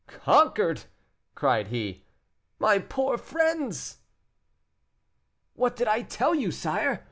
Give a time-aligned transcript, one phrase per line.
[0.07, 0.85] "Conquered,"
[1.35, 2.07] cried he;
[2.57, 3.99] "my poor friends!"
[5.53, 6.99] "What did I tell you, sire?"